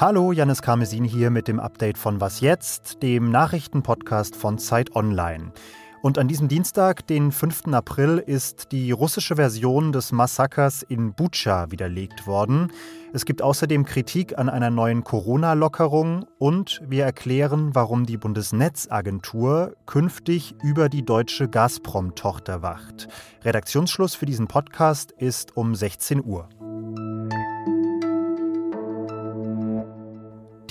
Hallo, 0.00 0.30
Janis 0.30 0.62
Karmesin 0.62 1.02
hier 1.02 1.30
mit 1.30 1.48
dem 1.48 1.58
Update 1.58 1.98
von 1.98 2.20
Was 2.20 2.40
jetzt, 2.40 3.02
dem 3.02 3.32
Nachrichtenpodcast 3.32 4.36
von 4.36 4.58
Zeit 4.58 4.94
Online. 4.94 5.50
Und 6.00 6.16
an 6.16 6.28
diesem 6.28 6.46
Dienstag, 6.46 7.06
den 7.08 7.32
5. 7.32 7.72
April, 7.72 8.22
ist 8.24 8.70
die 8.70 8.92
russische 8.92 9.34
Version 9.34 9.90
des 9.90 10.12
Massakers 10.12 10.82
in 10.82 11.12
Bucha 11.12 11.72
widerlegt 11.72 12.26
worden. 12.26 12.70
Es 13.12 13.24
gibt 13.24 13.42
außerdem 13.42 13.84
Kritik 13.84 14.38
an 14.38 14.48
einer 14.48 14.70
neuen 14.70 15.02
Corona-Lockerung 15.02 16.26
und 16.38 16.80
wir 16.86 17.04
erklären, 17.04 17.74
warum 17.74 18.06
die 18.06 18.16
Bundesnetzagentur 18.16 19.74
künftig 19.86 20.54
über 20.62 20.88
die 20.88 21.04
deutsche 21.04 21.48
Gazprom-Tochter 21.48 22.62
wacht. 22.62 23.08
Redaktionsschluss 23.44 24.14
für 24.14 24.26
diesen 24.26 24.46
Podcast 24.46 25.12
ist 25.12 25.56
um 25.56 25.74
16 25.74 26.24
Uhr. 26.24 26.48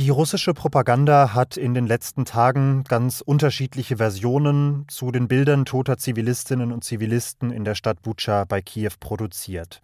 Die 0.07 0.11
russische 0.11 0.53
Propaganda 0.53 1.33
hat 1.33 1.57
in 1.57 1.73
den 1.73 1.85
letzten 1.85 2.23
Tagen 2.23 2.85
ganz 2.85 3.19
unterschiedliche 3.19 3.97
Versionen 3.97 4.85
zu 4.87 5.11
den 5.11 5.27
Bildern 5.27 5.65
toter 5.65 5.97
Zivilistinnen 5.97 6.71
und 6.71 6.85
Zivilisten 6.85 7.51
in 7.51 7.65
der 7.65 7.75
Stadt 7.75 8.03
Bucha 8.03 8.45
bei 8.45 8.61
Kiew 8.61 8.93
produziert. 9.01 9.81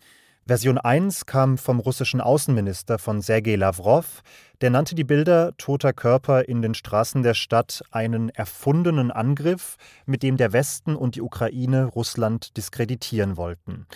Version 0.47 0.77
1 0.77 1.25
kam 1.25 1.57
vom 1.57 1.81
russischen 1.81 2.21
Außenminister 2.21 2.99
von 2.99 3.21
Sergei 3.21 3.57
Lavrov. 3.57 4.21
Der 4.61 4.69
nannte 4.69 4.95
die 4.95 5.03
Bilder 5.03 5.57
toter 5.57 5.91
Körper 5.91 6.47
in 6.47 6.61
den 6.61 6.73
Straßen 6.73 7.21
der 7.21 7.33
Stadt 7.33 7.83
einen 7.91 8.29
erfundenen 8.29 9.11
Angriff, 9.11 9.75
mit 10.05 10.23
dem 10.23 10.37
der 10.37 10.53
Westen 10.53 10.95
und 10.95 11.15
die 11.15 11.21
Ukraine 11.21 11.83
Russland 11.83 12.55
diskreditieren 12.55 13.35
wollten. 13.35 13.87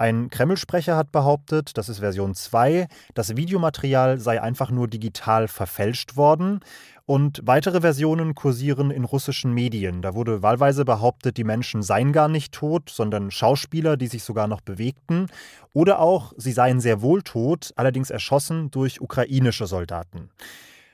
Ein 0.00 0.30
Kreml-Sprecher 0.30 0.96
hat 0.96 1.12
behauptet, 1.12 1.76
das 1.76 1.90
ist 1.90 1.98
Version 1.98 2.34
2, 2.34 2.88
das 3.12 3.36
Videomaterial 3.36 4.18
sei 4.18 4.40
einfach 4.40 4.70
nur 4.70 4.88
digital 4.88 5.46
verfälscht 5.46 6.16
worden. 6.16 6.60
Und 7.04 7.42
weitere 7.44 7.82
Versionen 7.82 8.34
kursieren 8.34 8.90
in 8.90 9.04
russischen 9.04 9.52
Medien. 9.52 10.00
Da 10.00 10.14
wurde 10.14 10.42
wahlweise 10.42 10.86
behauptet, 10.86 11.36
die 11.36 11.44
Menschen 11.44 11.82
seien 11.82 12.14
gar 12.14 12.28
nicht 12.28 12.54
tot, 12.54 12.88
sondern 12.88 13.30
Schauspieler, 13.30 13.98
die 13.98 14.06
sich 14.06 14.22
sogar 14.22 14.48
noch 14.48 14.62
bewegten. 14.62 15.26
Oder 15.74 15.98
auch, 15.98 16.32
sie 16.38 16.52
seien 16.52 16.80
sehr 16.80 17.02
wohl 17.02 17.20
tot, 17.20 17.74
allerdings 17.76 18.08
erschossen 18.08 18.70
durch 18.70 19.02
ukrainische 19.02 19.66
Soldaten. 19.66 20.30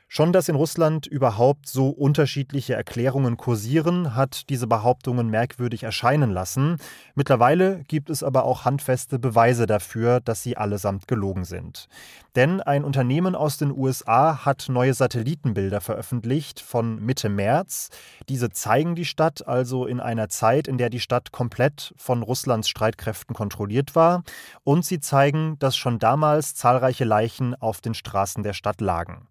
Schon 0.09 0.33
dass 0.33 0.49
in 0.49 0.55
Russland 0.55 1.07
überhaupt 1.07 1.69
so 1.69 1.89
unterschiedliche 1.89 2.75
Erklärungen 2.75 3.37
kursieren, 3.37 4.15
hat 4.15 4.49
diese 4.49 4.69
Behauptungen 4.69 5.29
merkwürdig 5.29 5.83
erscheinen 5.83 6.31
lassen. 6.31 6.77
Mittlerweile 7.17 7.83
gibt 7.89 8.09
es 8.09 8.23
aber 8.23 8.45
auch 8.45 8.65
handfeste 8.65 9.19
Beweise 9.19 9.67
dafür, 9.67 10.21
dass 10.21 10.45
sie 10.45 10.57
allesamt 10.57 11.09
gelogen 11.09 11.45
sind. 11.45 11.89
Denn 12.37 12.61
ein 12.61 12.85
Unternehmen 12.85 13.35
aus 13.35 13.57
den 13.57 13.77
USA 13.77 14.45
hat 14.45 14.67
neue 14.69 14.95
Satellitenbilder 14.95 15.81
veröffentlicht 15.81 16.61
von 16.61 17.05
Mitte 17.05 17.29
März. 17.29 17.91
Diese 18.29 18.51
zeigen 18.51 18.95
die 18.95 19.07
Stadt 19.07 19.49
also 19.49 19.87
in 19.87 19.99
einer 19.99 20.29
Zeit, 20.29 20.69
in 20.69 20.79
der 20.79 20.89
die 20.89 21.01
Stadt 21.01 21.33
komplett 21.33 21.95
von 21.97 22.23
Russlands 22.23 22.69
Streitkräften 22.69 23.35
kontrolliert 23.35 23.97
war. 23.97 24.23
Und 24.63 24.85
sie 24.85 25.01
zeigen, 25.01 25.59
dass 25.59 25.77
schon 25.77 25.99
damals 25.99 26.55
zahlreiche 26.55 27.05
Leichen 27.05 27.55
auf 27.57 27.81
den 27.81 27.95
Straßen 27.95 28.45
der 28.45 28.53
Stadt 28.53 28.81
lagen. 28.81 29.27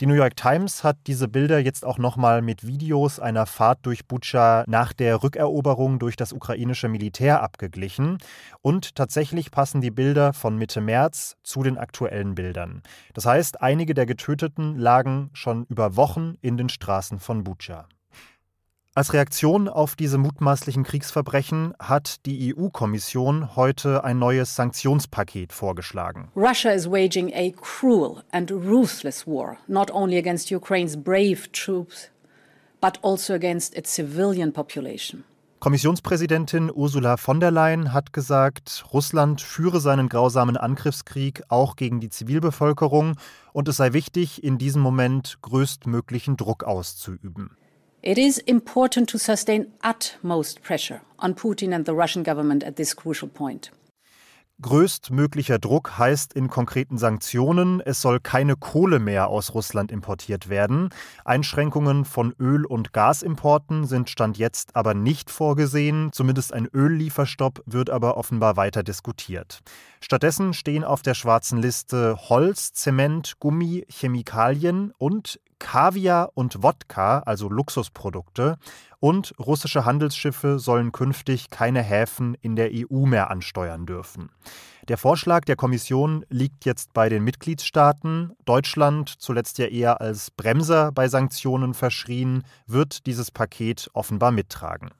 Die 0.00 0.06
New 0.06 0.14
York 0.14 0.36
Times 0.36 0.84
hat 0.84 0.96
diese 1.08 1.26
Bilder 1.26 1.58
jetzt 1.58 1.84
auch 1.84 1.98
nochmal 1.98 2.40
mit 2.40 2.64
Videos 2.64 3.18
einer 3.18 3.46
Fahrt 3.46 3.80
durch 3.82 4.06
Butscha 4.06 4.62
nach 4.68 4.92
der 4.92 5.24
Rückeroberung 5.24 5.98
durch 5.98 6.14
das 6.14 6.32
ukrainische 6.32 6.88
Militär 6.88 7.42
abgeglichen. 7.42 8.18
Und 8.62 8.94
tatsächlich 8.94 9.50
passen 9.50 9.80
die 9.80 9.90
Bilder 9.90 10.34
von 10.34 10.56
Mitte 10.56 10.80
März 10.80 11.36
zu 11.42 11.64
den 11.64 11.76
aktuellen 11.76 12.36
Bildern. 12.36 12.84
Das 13.12 13.26
heißt, 13.26 13.60
einige 13.60 13.92
der 13.92 14.06
Getöteten 14.06 14.78
lagen 14.78 15.30
schon 15.32 15.64
über 15.64 15.96
Wochen 15.96 16.34
in 16.42 16.56
den 16.56 16.68
Straßen 16.68 17.18
von 17.18 17.42
Butscha. 17.42 17.88
Als 18.98 19.12
Reaktion 19.12 19.68
auf 19.68 19.94
diese 19.94 20.18
mutmaßlichen 20.18 20.82
Kriegsverbrechen 20.82 21.72
hat 21.78 22.26
die 22.26 22.52
EU-Kommission 22.52 23.54
heute 23.54 24.02
ein 24.02 24.18
neues 24.18 24.56
Sanktionspaket 24.56 25.52
vorgeschlagen. 25.52 26.32
Russia 26.34 26.72
is 26.72 26.90
waging 26.90 27.32
a 27.32 27.52
cruel 27.60 28.24
and 28.32 28.50
ruthless 28.50 29.24
war, 29.24 29.56
not 29.68 29.92
only 29.92 30.18
against 30.18 30.50
Ukraine's 30.50 30.96
brave 30.96 31.42
troops, 31.52 32.10
but 32.80 32.98
also 33.04 33.34
against 33.34 33.76
its 33.78 33.94
civilian 33.94 34.52
population. 34.52 35.22
Kommissionspräsidentin 35.60 36.68
Ursula 36.74 37.18
von 37.18 37.38
der 37.38 37.52
Leyen 37.52 37.92
hat 37.92 38.12
gesagt, 38.12 38.84
Russland 38.92 39.40
führe 39.40 39.78
seinen 39.78 40.08
grausamen 40.08 40.56
Angriffskrieg 40.56 41.44
auch 41.46 41.76
gegen 41.76 42.00
die 42.00 42.10
Zivilbevölkerung 42.10 43.14
und 43.52 43.68
es 43.68 43.76
sei 43.76 43.92
wichtig, 43.92 44.42
in 44.42 44.58
diesem 44.58 44.82
Moment 44.82 45.38
größtmöglichen 45.42 46.36
Druck 46.36 46.64
auszuüben. 46.64 47.57
It 48.08 48.16
is 48.16 48.38
important 48.38 49.10
to 49.10 49.18
sustain 49.18 49.66
utmost 49.84 50.62
pressure 50.62 51.02
on 51.18 51.34
Putin 51.34 51.74
and 51.74 51.84
the 51.84 51.92
Russian 51.92 52.24
government 52.24 52.64
at 52.64 52.76
this 52.76 52.96
crucial 52.96 53.28
point. 53.28 53.70
Größtmöglicher 54.62 55.58
Druck 55.58 55.98
heißt 55.98 56.32
in 56.32 56.48
konkreten 56.48 56.96
Sanktionen, 56.96 57.82
es 57.82 58.00
soll 58.00 58.18
keine 58.18 58.56
Kohle 58.56 58.98
mehr 58.98 59.28
aus 59.28 59.52
Russland 59.52 59.92
importiert 59.92 60.48
werden. 60.48 60.88
Einschränkungen 61.26 62.06
von 62.06 62.34
Öl- 62.40 62.64
und 62.64 62.94
Gasimporten 62.94 63.86
sind 63.86 64.08
Stand 64.08 64.38
jetzt 64.38 64.74
aber 64.74 64.94
nicht 64.94 65.30
vorgesehen. 65.30 66.08
Zumindest 66.10 66.54
ein 66.54 66.66
Öllieferstopp 66.74 67.62
wird 67.66 67.90
aber 67.90 68.16
offenbar 68.16 68.56
weiter 68.56 68.82
diskutiert. 68.82 69.60
Stattdessen 70.00 70.54
stehen 70.54 70.82
auf 70.82 71.02
der 71.02 71.14
schwarzen 71.14 71.60
Liste 71.60 72.16
Holz, 72.30 72.72
Zement, 72.72 73.34
Gummi, 73.38 73.84
Chemikalien 73.90 74.92
und 74.96 75.38
Kaviar 75.58 76.30
und 76.34 76.62
Wodka, 76.62 77.20
also 77.20 77.48
Luxusprodukte, 77.48 78.56
und 79.00 79.34
russische 79.38 79.84
Handelsschiffe 79.84 80.58
sollen 80.58 80.92
künftig 80.92 81.50
keine 81.50 81.82
Häfen 81.82 82.34
in 82.40 82.56
der 82.56 82.70
EU 82.72 83.06
mehr 83.06 83.30
ansteuern 83.30 83.86
dürfen. 83.86 84.30
Der 84.88 84.96
Vorschlag 84.96 85.44
der 85.44 85.56
Kommission 85.56 86.24
liegt 86.30 86.64
jetzt 86.64 86.92
bei 86.94 87.08
den 87.08 87.22
Mitgliedstaaten. 87.22 88.32
Deutschland, 88.44 89.08
zuletzt 89.18 89.58
ja 89.58 89.66
eher 89.66 90.00
als 90.00 90.30
Bremser 90.30 90.92
bei 90.92 91.08
Sanktionen 91.08 91.74
verschrien, 91.74 92.42
wird 92.66 93.06
dieses 93.06 93.30
Paket 93.30 93.90
offenbar 93.92 94.32
mittragen. 94.32 94.90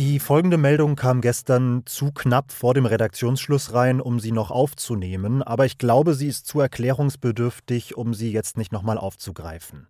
Die 0.00 0.18
folgende 0.18 0.56
Meldung 0.56 0.96
kam 0.96 1.20
gestern 1.20 1.82
zu 1.84 2.10
knapp 2.10 2.52
vor 2.52 2.72
dem 2.72 2.86
Redaktionsschluss 2.86 3.74
rein, 3.74 4.00
um 4.00 4.18
sie 4.18 4.32
noch 4.32 4.50
aufzunehmen, 4.50 5.42
aber 5.42 5.66
ich 5.66 5.76
glaube, 5.76 6.14
sie 6.14 6.28
ist 6.28 6.46
zu 6.46 6.58
erklärungsbedürftig, 6.58 7.98
um 7.98 8.14
sie 8.14 8.32
jetzt 8.32 8.56
nicht 8.56 8.72
nochmal 8.72 8.96
aufzugreifen. 8.96 9.88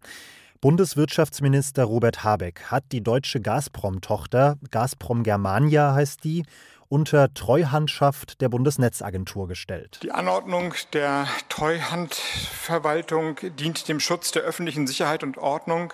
Bundeswirtschaftsminister 0.60 1.84
Robert 1.84 2.25
Habeck 2.25 2.72
hat 2.72 2.82
die 2.91 3.04
deutsche 3.04 3.41
Gazprom-Tochter, 3.41 4.56
Gazprom 4.72 5.22
Germania 5.22 5.94
heißt 5.94 6.25
die, 6.25 6.42
unter 6.88 7.32
Treuhandschaft 7.32 8.41
der 8.41 8.48
Bundesnetzagentur 8.48 9.47
gestellt. 9.47 10.00
Die 10.03 10.10
Anordnung 10.10 10.75
der 10.92 11.28
Treuhandverwaltung 11.48 13.37
dient 13.60 13.87
dem 13.87 14.00
Schutz 14.00 14.32
der 14.32 14.42
öffentlichen 14.42 14.88
Sicherheit 14.88 15.22
und 15.22 15.38
Ordnung 15.38 15.92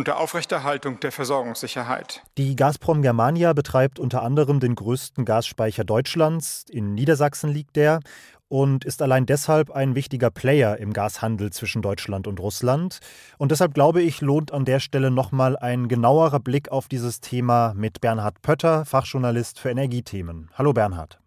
und 0.00 0.06
der 0.06 0.18
Aufrechterhaltung 0.18 0.98
der 1.00 1.12
Versorgungssicherheit. 1.12 2.22
Die 2.38 2.56
Gazprom 2.56 3.02
Germania 3.02 3.52
betreibt 3.52 3.98
unter 3.98 4.22
anderem 4.22 4.58
den 4.58 4.74
größten 4.74 5.26
Gasspeicher 5.26 5.84
Deutschlands. 5.84 6.64
In 6.70 6.94
Niedersachsen 6.94 7.50
liegt 7.50 7.76
der 7.76 8.00
und 8.48 8.86
ist 8.86 9.02
allein 9.02 9.26
deshalb 9.26 9.70
ein 9.70 9.94
wichtiger 9.94 10.30
Player 10.30 10.78
im 10.78 10.94
Gashandel 10.94 11.52
zwischen 11.52 11.82
Deutschland 11.82 12.26
und 12.26 12.40
Russland. 12.40 13.00
Und 13.36 13.50
deshalb 13.50 13.74
glaube 13.74 14.00
ich, 14.00 14.22
lohnt 14.22 14.52
an 14.52 14.64
der 14.64 14.80
Stelle 14.80 15.10
nochmal 15.10 15.58
ein 15.58 15.86
genauerer 15.86 16.40
Blick 16.40 16.70
auf 16.70 16.88
dieses 16.88 17.20
Thema 17.20 17.74
mit 17.76 18.00
Bernhard 18.00 18.40
Pötter, 18.40 18.86
Fachjournalist 18.86 19.60
für 19.60 19.68
Energiethemen. 19.68 20.48
Hallo 20.54 20.72
Bernhard. 20.72 21.20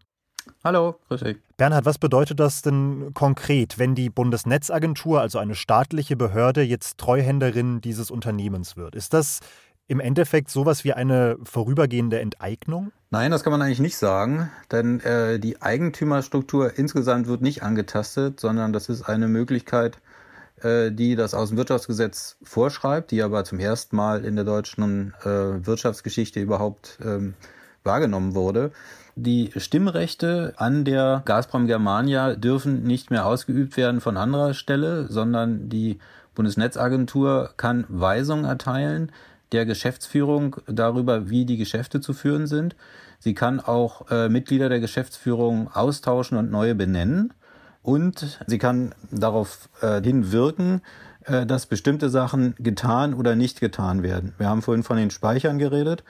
Hallo, 0.63 0.99
grüß 1.09 1.21
dich. 1.21 1.37
Bernhard, 1.63 1.85
was 1.85 1.97
bedeutet 1.97 2.41
das 2.41 2.61
denn 2.61 3.11
konkret, 3.13 3.79
wenn 3.79 3.95
die 3.95 4.09
Bundesnetzagentur, 4.09 5.21
also 5.21 5.39
eine 5.39 5.55
staatliche 5.55 6.17
Behörde, 6.17 6.61
jetzt 6.61 6.97
Treuhänderin 6.97 7.79
dieses 7.79 8.11
Unternehmens 8.11 8.75
wird? 8.75 8.95
Ist 8.95 9.13
das 9.13 9.39
im 9.87 10.01
Endeffekt 10.01 10.49
sowas 10.49 10.83
wie 10.83 10.91
eine 10.91 11.37
vorübergehende 11.45 12.19
Enteignung? 12.19 12.91
Nein, 13.11 13.31
das 13.31 13.45
kann 13.45 13.51
man 13.51 13.61
eigentlich 13.61 13.79
nicht 13.79 13.95
sagen, 13.95 14.51
denn 14.73 14.99
äh, 14.99 15.39
die 15.39 15.61
Eigentümerstruktur 15.61 16.77
insgesamt 16.77 17.27
wird 17.27 17.41
nicht 17.41 17.63
angetastet, 17.63 18.41
sondern 18.41 18.73
das 18.73 18.89
ist 18.89 19.03
eine 19.03 19.29
Möglichkeit, 19.29 19.99
äh, 20.63 20.91
die 20.91 21.15
das 21.15 21.33
Außenwirtschaftsgesetz 21.33 22.35
vorschreibt, 22.43 23.11
die 23.11 23.23
aber 23.23 23.45
zum 23.45 23.59
ersten 23.59 23.95
Mal 23.95 24.25
in 24.25 24.35
der 24.35 24.43
deutschen 24.43 25.13
äh, 25.21 25.65
Wirtschaftsgeschichte 25.65 26.41
überhaupt 26.41 26.99
ähm, 27.01 27.35
wahrgenommen 27.83 28.35
wurde. 28.35 28.71
Die 29.15 29.51
Stimmrechte 29.57 30.53
an 30.57 30.85
der 30.85 31.21
Gazprom 31.25 31.67
Germania 31.67 32.35
dürfen 32.35 32.83
nicht 32.83 33.11
mehr 33.11 33.25
ausgeübt 33.25 33.77
werden 33.77 34.01
von 34.01 34.17
anderer 34.17 34.53
Stelle, 34.53 35.07
sondern 35.07 35.69
die 35.69 35.99
Bundesnetzagentur 36.33 37.51
kann 37.57 37.85
Weisungen 37.89 38.45
erteilen, 38.45 39.11
der 39.51 39.65
Geschäftsführung 39.65 40.55
darüber, 40.65 41.29
wie 41.29 41.45
die 41.45 41.57
Geschäfte 41.57 42.01
zu 42.01 42.13
führen 42.13 42.47
sind. 42.47 42.75
Sie 43.19 43.35
kann 43.35 43.59
auch 43.59 44.09
äh, 44.09 44.29
Mitglieder 44.29 44.67
der 44.67 44.79
Geschäftsführung 44.79 45.69
austauschen 45.71 46.37
und 46.37 46.51
neue 46.51 46.73
benennen. 46.73 47.33
Und 47.83 48.39
sie 48.47 48.57
kann 48.57 48.95
darauf 49.11 49.69
äh, 49.81 50.01
hinwirken, 50.01 50.81
äh, 51.25 51.45
dass 51.45 51.67
bestimmte 51.67 52.09
Sachen 52.09 52.55
getan 52.57 53.13
oder 53.13 53.35
nicht 53.35 53.59
getan 53.59 54.01
werden. 54.01 54.33
Wir 54.37 54.49
haben 54.49 54.61
vorhin 54.61 54.83
von 54.83 54.97
den 54.97 55.11
Speichern 55.11 55.59
geredet. 55.59 56.03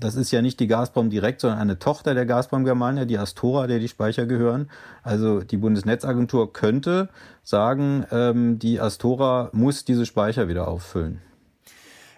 Das 0.00 0.14
ist 0.14 0.30
ja 0.30 0.42
nicht 0.42 0.60
die 0.60 0.68
Gazprom 0.68 1.10
direkt, 1.10 1.40
sondern 1.40 1.58
eine 1.58 1.78
Tochter 1.78 2.14
der 2.14 2.26
Gazprom 2.26 2.64
Germania, 2.64 3.04
die 3.04 3.18
Astora, 3.18 3.66
der 3.66 3.78
die 3.78 3.88
Speicher 3.88 4.26
gehören. 4.26 4.70
Also 5.02 5.40
die 5.40 5.56
Bundesnetzagentur 5.56 6.52
könnte 6.52 7.08
sagen, 7.42 8.06
ähm, 8.12 8.58
die 8.58 8.80
Astora 8.80 9.50
muss 9.52 9.84
diese 9.84 10.06
Speicher 10.06 10.48
wieder 10.48 10.68
auffüllen. 10.68 11.20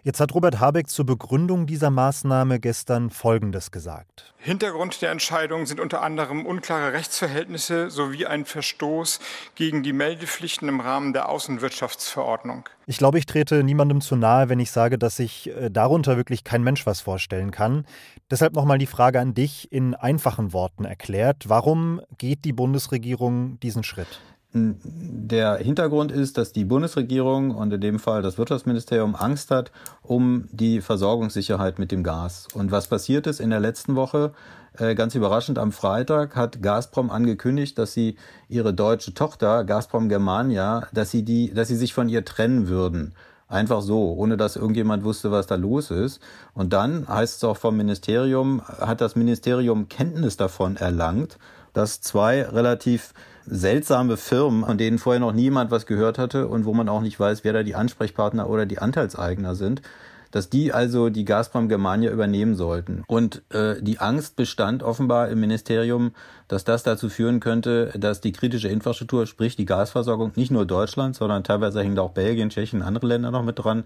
Jetzt 0.02 0.18
hat 0.18 0.34
Robert 0.34 0.60
Habeck 0.60 0.88
zur 0.88 1.04
Begründung 1.04 1.66
dieser 1.66 1.90
Maßnahme 1.90 2.58
gestern 2.58 3.10
Folgendes 3.10 3.70
gesagt. 3.70 4.32
Hintergrund 4.38 5.02
der 5.02 5.10
Entscheidung 5.10 5.66
sind 5.66 5.78
unter 5.78 6.00
anderem 6.00 6.46
unklare 6.46 6.94
Rechtsverhältnisse 6.94 7.90
sowie 7.90 8.24
ein 8.24 8.46
Verstoß 8.46 9.20
gegen 9.56 9.82
die 9.82 9.92
Meldepflichten 9.92 10.70
im 10.70 10.80
Rahmen 10.80 11.12
der 11.12 11.28
Außenwirtschaftsverordnung. 11.28 12.66
Ich 12.86 12.96
glaube, 12.96 13.18
ich 13.18 13.26
trete 13.26 13.62
niemandem 13.62 14.00
zu 14.00 14.16
nahe, 14.16 14.48
wenn 14.48 14.58
ich 14.58 14.70
sage, 14.70 14.96
dass 14.96 15.16
sich 15.16 15.50
äh, 15.50 15.70
darunter 15.70 16.16
wirklich 16.16 16.44
kein 16.44 16.62
Mensch 16.62 16.86
was 16.86 17.02
vorstellen 17.02 17.50
kann. 17.50 17.84
Deshalb 18.30 18.54
nochmal 18.54 18.78
die 18.78 18.86
Frage 18.86 19.20
an 19.20 19.34
dich 19.34 19.70
in 19.70 19.94
einfachen 19.94 20.54
Worten 20.54 20.86
erklärt. 20.86 21.48
Warum 21.48 22.00
geht 22.16 22.46
die 22.46 22.54
Bundesregierung 22.54 23.60
diesen 23.60 23.84
Schritt? 23.84 24.20
Der 24.52 25.58
Hintergrund 25.58 26.10
ist, 26.10 26.36
dass 26.36 26.52
die 26.52 26.64
Bundesregierung 26.64 27.52
und 27.52 27.72
in 27.72 27.80
dem 27.80 27.98
Fall 28.00 28.20
das 28.20 28.36
Wirtschaftsministerium 28.36 29.14
Angst 29.14 29.52
hat 29.52 29.70
um 30.02 30.48
die 30.50 30.80
Versorgungssicherheit 30.80 31.78
mit 31.78 31.92
dem 31.92 32.02
Gas. 32.02 32.48
Und 32.52 32.72
was 32.72 32.88
passiert 32.88 33.28
ist 33.28 33.38
in 33.38 33.50
der 33.50 33.60
letzten 33.60 33.94
Woche? 33.94 34.32
Äh, 34.76 34.96
ganz 34.96 35.14
überraschend, 35.14 35.58
am 35.58 35.70
Freitag 35.70 36.34
hat 36.34 36.62
Gazprom 36.62 37.10
angekündigt, 37.10 37.78
dass 37.78 37.92
sie 37.92 38.16
ihre 38.48 38.74
deutsche 38.74 39.14
Tochter, 39.14 39.64
Gazprom 39.64 40.08
Germania, 40.08 40.88
dass 40.92 41.12
sie 41.12 41.24
die, 41.24 41.54
dass 41.54 41.68
sie 41.68 41.76
sich 41.76 41.94
von 41.94 42.08
ihr 42.08 42.24
trennen 42.24 42.66
würden. 42.66 43.14
Einfach 43.46 43.82
so, 43.82 44.14
ohne 44.14 44.36
dass 44.36 44.56
irgendjemand 44.56 45.04
wusste, 45.04 45.30
was 45.30 45.46
da 45.46 45.56
los 45.56 45.90
ist. 45.90 46.20
Und 46.54 46.72
dann 46.72 47.06
heißt 47.08 47.36
es 47.36 47.44
auch 47.44 47.56
vom 47.56 47.76
Ministerium, 47.76 48.62
hat 48.62 49.00
das 49.00 49.16
Ministerium 49.16 49.88
Kenntnis 49.88 50.36
davon 50.36 50.76
erlangt, 50.76 51.38
dass 51.72 52.00
zwei 52.00 52.42
relativ 52.42 53.12
seltsame 53.50 54.16
Firmen, 54.16 54.64
von 54.64 54.78
denen 54.78 54.98
vorher 54.98 55.20
noch 55.20 55.32
niemand 55.32 55.70
was 55.70 55.86
gehört 55.86 56.18
hatte 56.18 56.48
und 56.48 56.64
wo 56.64 56.72
man 56.72 56.88
auch 56.88 57.02
nicht 57.02 57.18
weiß, 57.18 57.44
wer 57.44 57.52
da 57.52 57.62
die 57.62 57.74
Ansprechpartner 57.74 58.48
oder 58.48 58.66
die 58.66 58.78
Anteilseigner 58.78 59.54
sind, 59.54 59.82
dass 60.30 60.48
die 60.48 60.72
also 60.72 61.10
die 61.10 61.24
Gazprom 61.24 61.68
Germania 61.68 62.10
übernehmen 62.10 62.54
sollten. 62.54 63.02
Und 63.08 63.42
äh, 63.52 63.82
die 63.82 63.98
Angst 63.98 64.36
bestand 64.36 64.82
offenbar 64.82 65.28
im 65.28 65.40
Ministerium, 65.40 66.12
dass 66.46 66.64
das 66.64 66.82
dazu 66.84 67.08
führen 67.08 67.40
könnte, 67.40 67.92
dass 67.98 68.20
die 68.20 68.32
kritische 68.32 68.68
Infrastruktur, 68.68 69.26
sprich 69.26 69.56
die 69.56 69.66
Gasversorgung, 69.66 70.32
nicht 70.36 70.52
nur 70.52 70.66
Deutschland, 70.66 71.16
sondern 71.16 71.42
teilweise 71.42 71.82
hängt 71.82 71.98
auch 71.98 72.12
Belgien, 72.12 72.50
Tschechien, 72.50 72.82
andere 72.82 73.08
Länder 73.08 73.30
noch 73.30 73.42
mit 73.42 73.58
dran, 73.58 73.84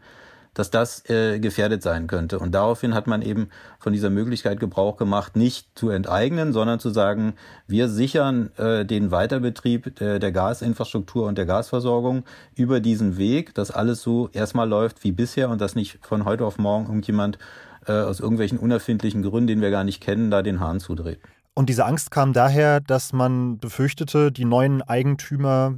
dass 0.54 0.70
das 0.70 1.08
äh, 1.10 1.38
gefährdet 1.40 1.82
sein 1.82 2.06
könnte. 2.06 2.38
Und 2.38 2.52
daraufhin 2.52 2.94
hat 2.94 3.06
man 3.06 3.22
eben 3.22 3.48
von 3.78 3.92
dieser 3.92 4.10
Möglichkeit 4.10 4.60
Gebrauch 4.60 4.96
gemacht, 4.96 5.36
nicht 5.36 5.68
zu 5.74 5.90
enteignen, 5.90 6.52
sondern 6.52 6.80
zu 6.80 6.90
sagen, 6.90 7.34
wir 7.66 7.88
sichern 7.88 8.50
äh, 8.56 8.84
den 8.84 9.10
Weiterbetrieb 9.10 9.96
der, 9.96 10.18
der 10.18 10.32
Gasinfrastruktur 10.32 11.26
und 11.26 11.36
der 11.36 11.46
Gasversorgung 11.46 12.24
über 12.54 12.80
diesen 12.80 13.18
Weg, 13.18 13.54
dass 13.54 13.70
alles 13.70 14.00
so 14.02 14.30
erstmal 14.32 14.68
läuft 14.68 15.04
wie 15.04 15.12
bisher 15.12 15.50
und 15.50 15.60
dass 15.60 15.74
nicht 15.74 15.98
von 16.02 16.24
heute 16.24 16.44
auf 16.44 16.58
morgen 16.58 16.86
irgendjemand 16.86 17.38
äh, 17.86 17.92
aus 17.92 18.20
irgendwelchen 18.20 18.58
unerfindlichen 18.58 19.22
Gründen, 19.22 19.48
den 19.48 19.60
wir 19.60 19.70
gar 19.70 19.84
nicht 19.84 20.00
kennen, 20.00 20.30
da 20.30 20.42
den 20.42 20.60
Hahn 20.60 20.80
zudreht. 20.80 21.18
Und 21.54 21.68
diese 21.68 21.84
Angst 21.84 22.10
kam 22.10 22.32
daher, 22.32 22.80
dass 22.80 23.12
man 23.12 23.58
befürchtete, 23.58 24.32
die 24.32 24.44
neuen 24.44 24.82
Eigentümer 24.82 25.74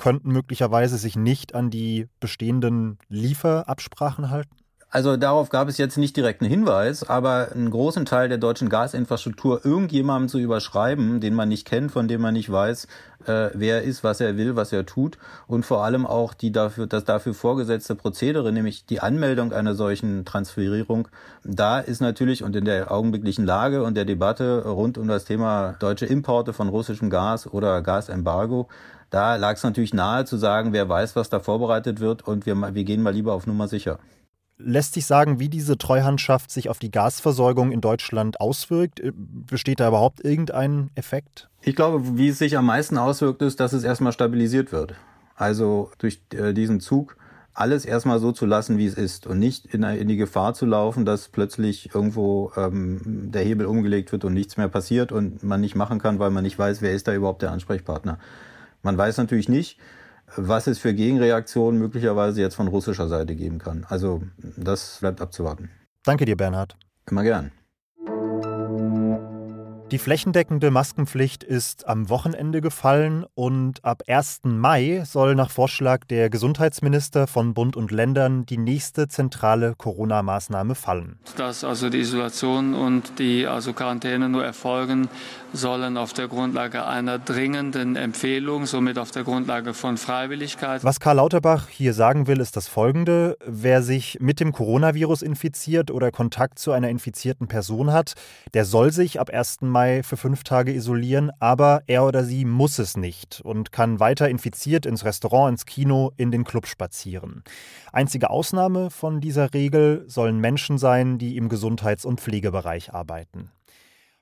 könnten 0.00 0.32
möglicherweise 0.32 0.96
sich 0.96 1.14
nicht 1.14 1.54
an 1.54 1.70
die 1.70 2.08
bestehenden 2.20 2.98
Lieferabsprachen 3.08 4.30
halten? 4.30 4.56
Also 4.92 5.16
darauf 5.16 5.50
gab 5.50 5.68
es 5.68 5.78
jetzt 5.78 5.98
nicht 5.98 6.16
direkt 6.16 6.42
einen 6.42 6.50
Hinweis, 6.50 7.08
aber 7.08 7.52
einen 7.52 7.70
großen 7.70 8.06
Teil 8.06 8.28
der 8.28 8.38
deutschen 8.38 8.68
Gasinfrastruktur 8.68 9.64
irgendjemandem 9.64 10.28
zu 10.28 10.40
überschreiben, 10.40 11.20
den 11.20 11.32
man 11.34 11.48
nicht 11.48 11.64
kennt, 11.64 11.92
von 11.92 12.08
dem 12.08 12.20
man 12.20 12.34
nicht 12.34 12.50
weiß, 12.50 12.88
äh, 13.26 13.50
wer 13.54 13.76
er 13.76 13.82
ist, 13.82 14.02
was 14.02 14.20
er 14.20 14.36
will, 14.36 14.56
was 14.56 14.72
er 14.72 14.86
tut 14.86 15.16
und 15.46 15.64
vor 15.64 15.84
allem 15.84 16.06
auch 16.06 16.34
die 16.34 16.50
dafür, 16.50 16.88
das 16.88 17.04
dafür 17.04 17.34
vorgesetzte 17.34 17.94
Prozedere, 17.94 18.50
nämlich 18.50 18.84
die 18.84 18.98
Anmeldung 18.98 19.52
einer 19.52 19.76
solchen 19.76 20.24
Transferierung, 20.24 21.06
da 21.44 21.78
ist 21.78 22.00
natürlich 22.00 22.42
und 22.42 22.56
in 22.56 22.64
der 22.64 22.90
augenblicklichen 22.90 23.46
Lage 23.46 23.84
und 23.84 23.94
der 23.96 24.04
Debatte 24.04 24.64
rund 24.64 24.98
um 24.98 25.06
das 25.06 25.24
Thema 25.24 25.76
deutsche 25.78 26.06
Importe 26.06 26.52
von 26.52 26.68
russischem 26.68 27.10
Gas 27.10 27.46
oder 27.46 27.80
Gasembargo 27.80 28.66
da 29.10 29.34
lag 29.34 29.56
es 29.56 29.64
natürlich 29.64 29.92
nahe 29.92 30.24
zu 30.24 30.36
sagen, 30.36 30.72
wer 30.72 30.88
weiß, 30.88 31.16
was 31.16 31.28
da 31.28 31.40
vorbereitet 31.40 31.98
wird 31.98 32.26
und 32.26 32.46
wir, 32.46 32.56
wir 32.74 32.84
gehen 32.84 33.02
mal 33.02 33.12
lieber 33.12 33.32
auf 33.32 33.44
Nummer 33.44 33.66
sicher. 33.66 33.98
Lässt 34.62 34.94
sich 34.94 35.06
sagen, 35.06 35.40
wie 35.40 35.48
diese 35.48 35.78
Treuhandschaft 35.78 36.50
sich 36.50 36.68
auf 36.68 36.78
die 36.78 36.90
Gasversorgung 36.90 37.72
in 37.72 37.80
Deutschland 37.80 38.40
auswirkt? 38.40 39.00
Äh, 39.00 39.12
besteht 39.14 39.80
da 39.80 39.88
überhaupt 39.88 40.24
irgendein 40.24 40.90
Effekt? 40.94 41.48
Ich 41.62 41.76
glaube, 41.76 42.18
wie 42.18 42.28
es 42.28 42.38
sich 42.38 42.56
am 42.56 42.66
meisten 42.66 42.98
auswirkt, 42.98 43.42
ist, 43.42 43.60
dass 43.60 43.72
es 43.72 43.84
erstmal 43.84 44.12
stabilisiert 44.12 44.72
wird. 44.72 44.94
Also 45.34 45.90
durch 45.98 46.20
äh, 46.34 46.52
diesen 46.52 46.80
Zug 46.80 47.16
alles 47.52 47.84
erstmal 47.84 48.18
so 48.18 48.32
zu 48.32 48.46
lassen, 48.46 48.78
wie 48.78 48.86
es 48.86 48.94
ist 48.94 49.26
und 49.26 49.38
nicht 49.38 49.66
in, 49.66 50.08
die 50.08 50.16
Gefahr 50.16 50.54
zu 50.54 50.66
laufen, 50.66 51.04
dass 51.04 51.28
plötzlich 51.28 51.94
irgendwo 51.94 52.52
ähm, 52.56 53.30
der 53.32 53.42
Hebel 53.42 53.66
umgelegt 53.66 54.12
wird 54.12 54.24
und 54.24 54.34
nichts 54.34 54.56
mehr 54.56 54.68
passiert 54.68 55.12
und 55.12 55.42
man 55.42 55.60
nicht 55.60 55.74
machen 55.74 55.98
kann, 55.98 56.18
weil 56.18 56.30
man 56.30 56.44
nicht 56.44 56.58
weiß, 56.58 56.80
wer 56.80 56.92
ist 56.92 57.08
da 57.08 57.14
überhaupt 57.14 57.42
der 57.42 57.50
Ansprechpartner. 57.50 58.18
Man 58.82 58.96
weiß 58.96 59.18
natürlich 59.18 59.48
nicht, 59.48 59.78
was 60.36 60.66
es 60.66 60.78
für 60.78 60.94
Gegenreaktionen 60.94 61.78
möglicherweise 61.78 62.40
jetzt 62.40 62.54
von 62.54 62.68
russischer 62.68 63.08
Seite 63.08 63.34
geben 63.36 63.58
kann. 63.58 63.86
Also 63.88 64.22
das 64.56 64.98
bleibt 65.00 65.20
abzuwarten. 65.20 65.70
Danke 66.04 66.24
dir, 66.24 66.36
Bernhard. 66.36 66.76
Immer 67.10 67.22
gern. 67.22 67.52
Die 69.90 69.98
flächendeckende 69.98 70.70
Maskenpflicht 70.70 71.42
ist 71.42 71.88
am 71.88 72.08
Wochenende 72.08 72.60
gefallen 72.60 73.26
und 73.34 73.84
ab 73.84 74.04
1. 74.06 74.42
Mai 74.44 75.02
soll 75.04 75.34
nach 75.34 75.50
Vorschlag 75.50 76.04
der 76.04 76.30
Gesundheitsminister 76.30 77.26
von 77.26 77.54
Bund 77.54 77.74
und 77.74 77.90
Ländern 77.90 78.46
die 78.46 78.56
nächste 78.56 79.08
zentrale 79.08 79.74
Corona-Maßnahme 79.76 80.76
fallen. 80.76 81.18
Dass 81.36 81.64
also 81.64 81.90
die 81.90 81.98
Isolation 81.98 82.74
und 82.74 83.18
die 83.18 83.48
also 83.48 83.72
Quarantäne 83.72 84.28
nur 84.28 84.44
erfolgen 84.44 85.08
sollen 85.52 85.96
auf 85.96 86.12
der 86.12 86.28
Grundlage 86.28 86.86
einer 86.86 87.18
dringenden 87.18 87.96
Empfehlung, 87.96 88.66
somit 88.66 88.96
auf 88.96 89.10
der 89.10 89.24
Grundlage 89.24 89.74
von 89.74 89.96
Freiwilligkeit. 89.96 90.84
Was 90.84 91.00
Karl 91.00 91.16
Lauterbach 91.16 91.66
hier 91.66 91.94
sagen 91.94 92.28
will, 92.28 92.38
ist 92.38 92.56
das 92.56 92.68
folgende. 92.68 93.36
Wer 93.44 93.82
sich 93.82 94.18
mit 94.20 94.38
dem 94.38 94.52
Coronavirus 94.52 95.22
infiziert 95.22 95.90
oder 95.90 96.12
Kontakt 96.12 96.60
zu 96.60 96.70
einer 96.70 96.90
infizierten 96.90 97.48
Person 97.48 97.92
hat, 97.92 98.14
der 98.54 98.64
soll 98.64 98.92
sich 98.92 99.18
ab 99.18 99.30
1. 99.30 99.62
Mai 99.62 99.79
Mai 99.80 100.02
für 100.02 100.18
fünf 100.18 100.44
Tage 100.44 100.74
isolieren, 100.74 101.30
aber 101.38 101.82
er 101.86 102.04
oder 102.04 102.22
sie 102.22 102.44
muss 102.44 102.78
es 102.78 102.98
nicht 102.98 103.40
und 103.42 103.72
kann 103.72 103.98
weiter 103.98 104.28
infiziert 104.28 104.84
ins 104.84 105.06
Restaurant, 105.06 105.52
ins 105.52 105.64
Kino, 105.64 106.12
in 106.18 106.30
den 106.30 106.44
Club 106.44 106.66
spazieren. 106.66 107.44
Einzige 107.90 108.28
Ausnahme 108.28 108.90
von 108.90 109.22
dieser 109.22 109.54
Regel 109.54 110.04
sollen 110.06 110.38
Menschen 110.38 110.76
sein, 110.76 111.16
die 111.16 111.38
im 111.38 111.48
Gesundheits- 111.48 112.04
und 112.04 112.20
Pflegebereich 112.20 112.92
arbeiten. 112.92 113.50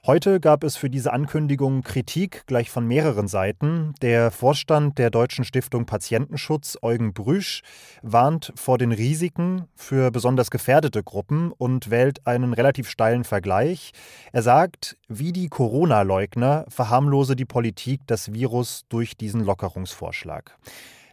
Heute 0.06 0.38
gab 0.38 0.62
es 0.62 0.76
für 0.76 0.88
diese 0.88 1.12
Ankündigung 1.12 1.82
Kritik 1.82 2.46
gleich 2.46 2.70
von 2.70 2.86
mehreren 2.86 3.26
Seiten. 3.26 3.94
Der 4.00 4.30
Vorstand 4.30 4.96
der 4.96 5.10
Deutschen 5.10 5.44
Stiftung 5.44 5.86
Patientenschutz, 5.86 6.78
Eugen 6.82 7.12
Brüsch, 7.12 7.62
warnt 8.00 8.52
vor 8.54 8.78
den 8.78 8.92
Risiken 8.92 9.64
für 9.74 10.12
besonders 10.12 10.50
gefährdete 10.50 11.02
Gruppen 11.02 11.50
und 11.50 11.90
wählt 11.90 12.26
einen 12.28 12.52
relativ 12.52 12.88
steilen 12.88 13.24
Vergleich. 13.24 13.90
Er 14.32 14.42
sagt, 14.42 14.96
wie 15.08 15.32
die 15.32 15.48
Corona-Leugner 15.48 16.64
verharmlose 16.68 17.34
die 17.34 17.44
Politik 17.44 18.00
das 18.06 18.32
Virus 18.32 18.84
durch 18.88 19.16
diesen 19.16 19.44
Lockerungsvorschlag. 19.44 20.56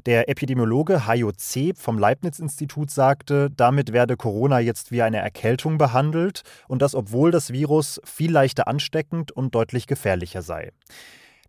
Der 0.05 0.29
Epidemiologe 0.29 1.07
Hajo 1.07 1.31
Zeb 1.31 1.79
vom 1.79 1.97
Leibniz-Institut 1.97 2.91
sagte, 2.91 3.49
damit 3.49 3.91
werde 3.91 4.15
Corona 4.17 4.59
jetzt 4.59 4.91
wie 4.91 5.01
eine 5.01 5.17
Erkältung 5.17 5.79
behandelt 5.79 6.43
und 6.67 6.83
das 6.83 6.93
obwohl 6.93 7.31
das 7.31 7.51
Virus 7.51 7.99
viel 8.03 8.31
leichter 8.31 8.67
ansteckend 8.67 9.31
und 9.31 9.55
deutlich 9.55 9.87
gefährlicher 9.87 10.43
sei. 10.43 10.71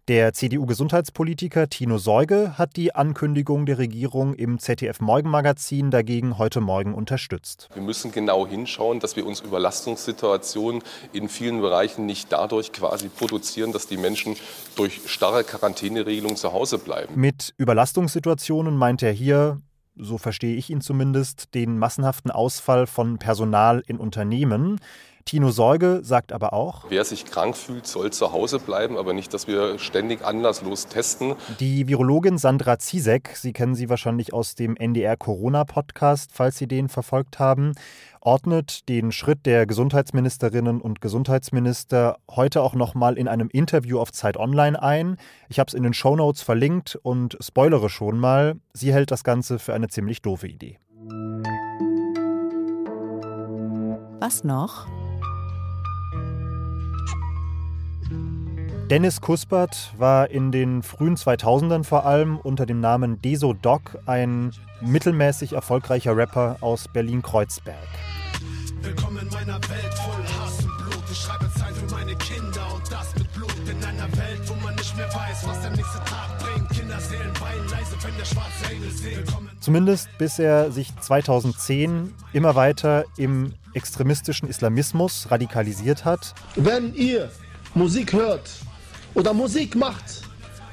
Der 0.09 0.33
CDU-Gesundheitspolitiker 0.33 1.69
Tino 1.69 1.99
Seuge 1.99 2.57
hat 2.57 2.77
die 2.77 2.95
Ankündigung 2.95 3.67
der 3.67 3.79
Regierung 3.79 4.35
im 4.35 4.61
ZDF-Morgenmagazin 4.61 5.91
dagegen 5.91 6.39
heute 6.39 6.61
Morgen 6.61 6.95
unterstützt. 6.95 7.69
Wir 7.75 7.83
müssen 7.83 8.13
genau 8.13 8.47
hinschauen, 8.47 9.01
dass 9.01 9.17
wir 9.17 9.27
uns 9.27 9.41
Überlastungssituationen 9.41 10.85
in 11.13 11.29
vielen 11.29 11.61
Bereichen 11.61 12.07
nicht 12.07 12.31
dadurch 12.31 12.71
quasi 12.71 13.09
produzieren, 13.09 13.73
dass 13.73 13.89
die 13.89 13.97
Menschen 13.97 14.37
durch 14.77 15.01
starre 15.07 15.43
Quarantäneregelungen 15.43 16.37
zu 16.37 16.53
Hause 16.53 16.79
bleiben. 16.79 17.21
Mit 17.21 17.53
Überlastungssituationen 17.57 18.77
meint 18.77 19.03
er 19.03 19.11
hier 19.11 19.61
so 19.99 20.19
verstehe 20.19 20.57
ich 20.57 20.69
ihn 20.71 20.83
zumindest, 20.83 21.55
den 21.55 21.79
massenhaften 21.79 22.31
Ausfall 22.31 22.87
von 22.87 23.19
Personal 23.19 23.83
in 23.87 23.97
Unternehmen. 23.97 24.79
Tino 25.27 25.51
Sorge 25.51 26.03
sagt 26.05 26.31
aber 26.31 26.53
auch, 26.53 26.85
wer 26.89 27.05
sich 27.05 27.25
krank 27.25 27.57
fühlt, 27.57 27.85
soll 27.85 28.13
zu 28.13 28.31
Hause 28.31 28.61
bleiben, 28.61 28.97
aber 28.97 29.13
nicht, 29.13 29.35
dass 29.35 29.49
wir 29.49 29.77
ständig 29.81 30.25
anlasslos 30.25 30.87
testen. 30.87 31.35
Die 31.59 31.89
Virologin 31.89 32.39
Sandra 32.39 32.79
Ziesek, 32.79 33.31
Sie 33.35 33.53
kennen 33.53 33.75
sie 33.75 33.91
wahrscheinlich 33.91 34.33
aus 34.33 34.55
dem 34.55 34.77
NDR 34.77 35.17
Corona 35.17 35.65
Podcast, 35.65 36.31
falls 36.33 36.59
Sie 36.59 36.69
den 36.69 36.89
verfolgt 36.89 37.41
haben, 37.41 37.73
ordnet 38.21 38.89
den 38.89 39.11
Schritt 39.11 39.47
der 39.47 39.67
Gesundheitsministerinnen 39.67 40.81
und 40.81 41.01
Gesundheitsminister 41.01 42.19
heute 42.31 42.63
auch 42.63 42.75
nochmal 42.75 43.19
in 43.19 43.27
einem 43.27 43.49
Interview 43.49 43.99
auf 43.99 44.13
Zeit 44.13 44.37
Online 44.37 44.81
ein. 44.81 45.17
Ich 45.49 45.59
habe 45.59 45.67
es 45.67 45.75
in 45.75 45.83
den 45.83 45.93
Show 45.93 46.15
Notes 46.15 46.43
verlinkt 46.43 47.01
und 47.03 47.37
spoilere 47.41 47.89
schon 47.89 48.21
mal, 48.21 48.61
sie 48.75 48.93
hält 48.93 49.11
das 49.11 49.25
Ganze 49.25 49.59
für 49.59 49.75
eine 49.75 49.89
ziemlich 49.89 50.23
doofe 50.23 50.47
Idee. 50.47 50.79
Was 54.21 54.45
noch? 54.45 54.87
Dennis 58.91 59.21
Kuspert 59.21 59.93
war 59.99 60.31
in 60.31 60.53
den 60.53 60.81
frühen 60.85 61.17
2000ern 61.17 61.83
vor 61.83 62.07
allem 62.07 62.39
unter 62.39 62.67
dem 62.67 62.79
Namen 62.79 63.21
Deso 63.21 63.53
Doc 63.53 63.99
ein 64.07 64.53
mittelmäßig 64.81 65.55
erfolgreicher 65.55 66.17
Rapper 66.17 66.59
aus 66.61 66.87
Berlin-Kreuzberg. 66.87 67.77
Willkommen 68.83 69.19
in 69.19 69.29
meiner 69.31 69.55
Welt 69.55 69.93
voll 69.95 70.23
Hass 70.39 70.63
und 70.63 70.79
Blut. 70.79 71.03
Ich 71.11 71.19
schreibe 71.19 71.51
Zeit 71.59 71.75
für 71.75 71.93
meine 71.93 72.15
Kinder 72.15 72.65
und 72.77 72.93
das 72.93 73.13
mit 73.17 73.33
Blut. 73.33 73.53
In 73.69 73.83
einer 73.83 74.17
Welt, 74.17 74.43
wo 74.47 74.55
man 74.65 74.77
nicht 74.77 74.97
mehr 74.97 75.09
weiß, 75.09 75.49
was 75.49 75.63
der 75.63 75.71
nächste 75.71 75.99
Tag 76.05 76.39
bringt. 76.39 76.71
Kinderseelen 76.71 77.33
weinen 77.41 77.69
leise, 77.69 77.97
wenn 78.03 78.17
der 78.17 78.25
schwarze 78.25 78.73
Engel 78.73 78.91
singt. 78.93 79.37
Zumindest 79.59 80.09
bis 80.17 80.39
er 80.39 80.71
sich 80.71 80.97
2010 81.01 82.15
immer 82.33 82.55
weiter 82.55 83.05
im 83.17 83.53
extremistischen 83.75 84.49
Islamismus 84.49 85.29
radikalisiert 85.29 86.05
hat. 86.05 86.35
Wenn 86.55 86.95
ihr 86.95 87.33
Musik 87.75 88.13
hört, 88.13 88.49
oder 89.17 89.33
Musik 89.33 89.75
macht, 89.75 90.23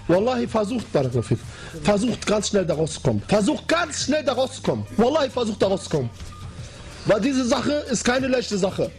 Wallahi, 0.07 0.45
versucht, 0.47 0.91
Barakalafik, 0.91 1.39
versucht 1.81 2.27
ganz 2.27 2.49
schnell 2.49 2.65
da 2.65 2.75
rauszukommen. 2.75 3.23
Versucht 3.27 3.67
ganz 3.69 4.03
schnell 4.03 4.23
da 4.23 4.33
rauszukommen. 4.33 4.85
Wallahi, 4.97 5.29
versucht 5.29 5.61
da 5.61 5.67
rauszukommen. 5.67 6.09
Weil 7.05 7.21
diese 7.21 7.45
Sache 7.45 7.71
ist 7.71 8.03
keine 8.03 8.27
leichte 8.27 8.57
Sache. 8.57 8.91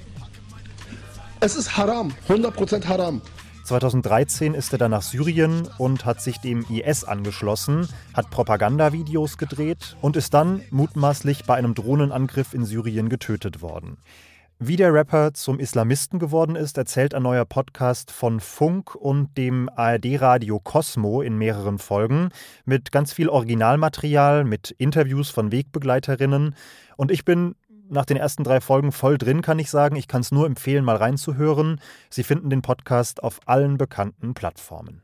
Es 1.41 1.57
ist 1.57 1.77
haram, 1.77 2.13
100% 2.29 2.87
haram. 2.87 3.21
2013 3.65 4.55
ist 4.55 4.73
er 4.73 4.79
dann 4.79 4.91
nach 4.91 5.03
Syrien 5.03 5.69
und 5.79 6.05
hat 6.05 6.21
sich 6.21 6.39
dem 6.39 6.67
IS 6.69 7.05
angeschlossen, 7.05 7.89
hat 8.15 8.31
Propagandavideos 8.31 9.39
gedreht 9.39 9.97
und 10.03 10.17
ist 10.17 10.35
dann 10.35 10.63
mutmaßlich 10.71 11.45
bei 11.45 11.55
einem 11.55 11.75
Drohnenangriff 11.75 12.53
in 12.53 12.65
Syrien 12.65 13.09
getötet 13.09 13.63
worden. 13.63 13.99
Wie 14.61 14.77
der 14.77 14.95
Rapper 14.95 15.35
zum 15.35 15.59
Islamisten 15.59 16.21
geworden 16.21 16.55
ist, 16.55 16.79
erzählt 16.79 17.13
ein 17.13 17.25
neuer 17.25 17.45
Podcast 17.45 18.13
von 18.13 18.39
Funk 18.39 18.95
und 18.95 19.37
dem 19.37 19.69
ARD-Radio 19.69 20.61
Cosmo 20.61 21.23
in 21.23 21.37
mehreren 21.37 21.79
Folgen 21.79 22.29
mit 22.65 22.93
ganz 22.93 23.13
viel 23.13 23.29
Originalmaterial, 23.29 24.45
mit 24.45 24.71
Interviews 24.79 25.31
von 25.31 25.51
Wegbegleiterinnen. 25.51 26.55
Und 26.97 27.11
ich 27.11 27.25
bin 27.25 27.57
nach 27.91 28.05
den 28.05 28.17
ersten 28.17 28.45
drei 28.45 28.61
Folgen 28.61 28.93
voll 28.93 29.19
drin, 29.19 29.43
kann 29.43 29.59
ich 29.59 29.71
sagen. 29.71 29.97
Ich 29.97 30.09
kann 30.09 30.21
es 30.21 30.33
nur 30.33 30.47
empfehlen, 30.47 30.85
mal 30.85 30.97
reinzuhören. 30.97 31.81
Sie 32.09 32.23
finden 32.23 32.49
den 32.49 32.63
Podcast 32.63 33.23
auf 33.23 33.41
allen 33.47 33.77
bekannten 33.77 34.35
Plattformen. 34.35 35.04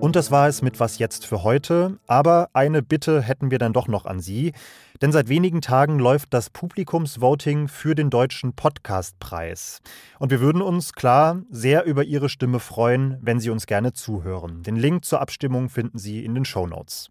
Und 0.00 0.16
das 0.16 0.30
war 0.30 0.48
es 0.48 0.60
mit 0.60 0.80
Was 0.80 0.98
jetzt 0.98 1.26
für 1.26 1.42
heute. 1.42 1.98
Aber 2.06 2.50
eine 2.52 2.82
Bitte 2.82 3.22
hätten 3.22 3.50
wir 3.50 3.58
dann 3.58 3.72
doch 3.72 3.88
noch 3.88 4.04
an 4.04 4.20
Sie. 4.20 4.52
Denn 5.00 5.12
seit 5.12 5.28
wenigen 5.28 5.60
Tagen 5.60 5.98
läuft 5.98 6.32
das 6.32 6.50
Publikumsvoting 6.50 7.68
für 7.68 7.94
den 7.94 8.10
Deutschen 8.10 8.52
Podcastpreis. 8.54 9.80
Und 10.18 10.30
wir 10.30 10.40
würden 10.40 10.62
uns 10.62 10.92
klar 10.92 11.42
sehr 11.50 11.84
über 11.84 12.04
Ihre 12.04 12.28
Stimme 12.28 12.60
freuen, 12.60 13.18
wenn 13.20 13.40
Sie 13.40 13.50
uns 13.50 13.66
gerne 13.66 13.92
zuhören. 13.92 14.62
Den 14.62 14.76
Link 14.76 15.04
zur 15.04 15.20
Abstimmung 15.20 15.68
finden 15.68 15.98
Sie 15.98 16.24
in 16.24 16.34
den 16.34 16.44
Show 16.44 16.66
Notes. 16.66 17.10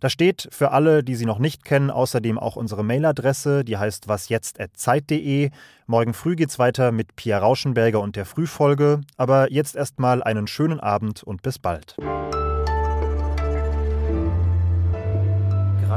Da 0.00 0.08
steht 0.08 0.48
für 0.50 0.70
alle, 0.70 1.04
die 1.04 1.14
sie 1.14 1.26
noch 1.26 1.38
nicht 1.38 1.64
kennen, 1.64 1.90
außerdem 1.90 2.38
auch 2.38 2.56
unsere 2.56 2.82
Mailadresse, 2.82 3.64
die 3.64 3.76
heißt 3.76 4.08
wasjetzt.zeit.de. 4.08 5.50
Morgen 5.86 6.14
früh 6.14 6.36
geht's 6.36 6.58
weiter 6.58 6.90
mit 6.90 7.16
Pia 7.16 7.38
Rauschenberger 7.38 8.00
und 8.00 8.16
der 8.16 8.24
Frühfolge. 8.24 9.02
Aber 9.18 9.52
jetzt 9.52 9.76
erstmal 9.76 10.22
einen 10.22 10.46
schönen 10.46 10.80
Abend 10.80 11.22
und 11.22 11.42
bis 11.42 11.58
bald. 11.58 11.96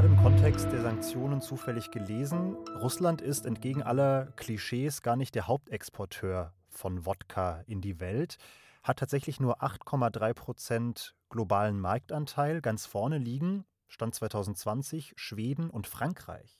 Gerade 0.03 0.15
im 0.15 0.21
Kontext 0.21 0.69
der 0.69 0.81
Sanktionen 0.81 1.39
zufällig 1.39 1.89
gelesen, 1.89 2.57
Russland 2.81 3.21
ist 3.21 3.45
entgegen 3.45 3.81
aller 3.81 4.33
Klischees 4.35 5.01
gar 5.01 5.15
nicht 5.15 5.33
der 5.33 5.47
Hauptexporteur 5.47 6.51
von 6.67 7.05
Wodka 7.05 7.63
in 7.67 7.79
die 7.79 8.01
Welt, 8.01 8.35
hat 8.83 8.99
tatsächlich 8.99 9.39
nur 9.39 9.63
8,3 9.63 10.33
Prozent 10.33 11.15
globalen 11.29 11.79
Marktanteil. 11.79 12.59
Ganz 12.59 12.85
vorne 12.85 13.17
liegen 13.17 13.63
Stand 13.87 14.13
2020 14.13 15.13
Schweden 15.15 15.69
und 15.69 15.87
Frankreich. 15.87 16.59